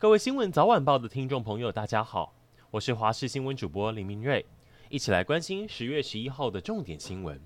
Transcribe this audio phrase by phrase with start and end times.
[0.00, 2.32] 各位新闻早晚报的听众朋友，大家好，
[2.70, 4.46] 我是华视新闻主播林明瑞，
[4.88, 7.40] 一起来关心十月十一号的重点新闻。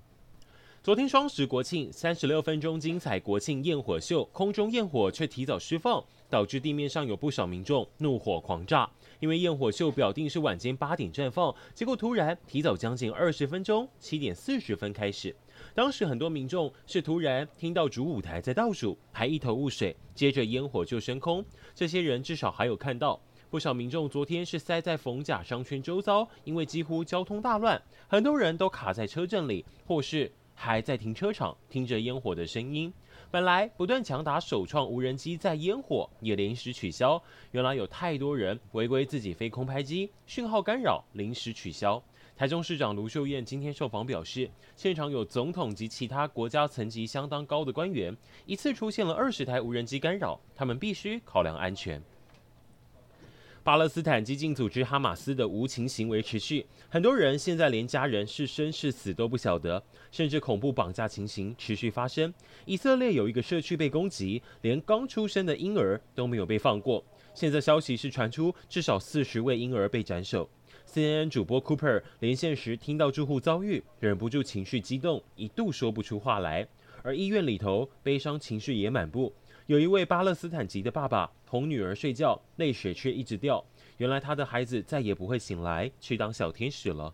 [0.83, 8.87] 昨天双十国庆，三十六分钟精彩国庆焰火秀，空中焰火却提早释放，导致地面上有不少民众怒火狂炸。
[9.19, 15.35] 因为焰火秀表定是晚间八点绽放，结果突然提早将近二十分钟，七点四十分开始。
[15.75, 21.43] 当时很多民众是突然听到主舞台在倒数，还一头雾水，接着烟火就升空。
[21.73, 32.93] 这些人至少还有看到不少民众昨天是塞在逢甲商圈周遭，因为几乎交通大乱，很多人都卡在车阵里，或是还在停车场听着烟火的声音。
[33.31, 37.19] 本来不断强打首创无人机在烟火，也临时取消。
[37.49, 42.03] 原来有太多人违规自己飞空拍机，讯号干扰，临时取消。
[42.35, 48.15] 台中市长卢秀燕今天受访表示，现场有总统及其他国家层级相当高的官员，
[48.47, 52.01] 一次出现了二十台无人机干扰，他们必须考量安全。
[53.63, 62.33] 巴勒斯坦激进组织哈马斯的无情行为持续，很多人现在连家人是生是死都不晓得，甚至恐怖绑架情形持续发生。
[62.65, 67.05] 以色列有一个社区被攻击，连刚出生的婴儿都没有被放过。
[67.35, 70.49] 现在消息是传出至少四十位婴儿被斩首。
[70.87, 76.67] CNN 主播 Cooper 连线时听到住户遭遇，忍不住情绪激动，一度说不出话来。
[77.01, 79.33] 而医院里头悲伤情绪也满布，
[79.65, 83.63] 有一位巴勒斯坦籍的爸爸哄女儿睡觉，泪水却一直掉。
[83.97, 87.13] 原来他的孩子再也不会醒来，去当小天使了。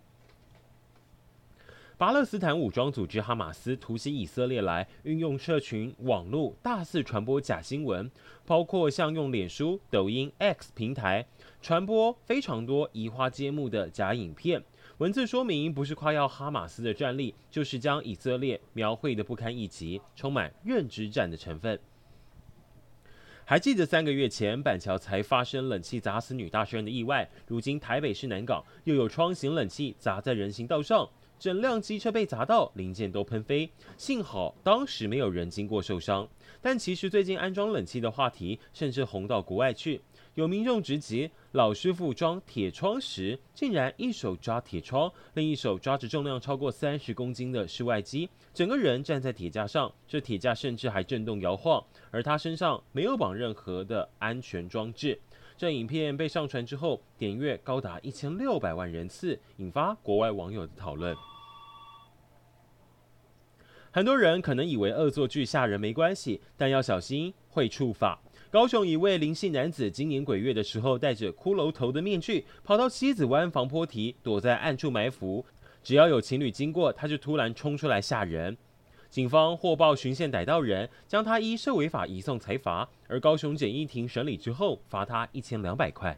[2.00, 8.10] 巴勒斯坦武装组织哈马斯突袭以色列来，运用社群网络大肆传播假新闻，
[8.46, 11.26] 包括像用脸书、抖音、X 平台
[11.62, 14.64] 传播非常多移花接木的假影片，
[15.00, 21.78] 文字说明不是夸耀哈马斯的战力，就是将以色列描绘得不堪一击，充满认知战的成分。
[23.44, 31.10] 还记得三个月前板桥才发生冷气砸死女大学生的意外，如今台北市南港又有窗型冷气砸在人行道上。
[31.40, 36.28] 整辆机车被砸到，零件都喷飞，幸好当时没有人经过受伤。
[36.62, 40.02] 但其实最近安装冷气的话题甚至红到国外去，
[40.36, 55.18] 有民众直击老师傅装铁窗时，竟然一手抓铁窗，另一手抓着重量超过三十公斤的室外机，整个人站在铁架上，这铁架甚至还震动摇晃，而他身上没有绑任何的安全装置。
[55.60, 61.14] 这影片被上传之后，点阅高达一千六百万人次，引发国外网友的讨论。
[63.92, 68.18] 很多人可能以为恶作剧吓人没关系，但要小心会触法。
[68.50, 75.46] 高雄一位林姓男子今年鬼月的时候，戴着骷髅头的面具，跑到西子湾防坡堤，躲在暗处埋伏。
[75.84, 78.56] 只要有情侣经过，他就突然冲出来吓人。
[79.10, 82.88] 警方获报巡线逮到人，将他依涉违法移送财罚。
[83.08, 86.16] 而高雄检疫庭审理之后，罚他一千两百块。